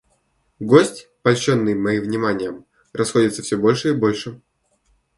[0.59, 4.41] Гость, польщенный моим вниманием, расходится всё больше и больше.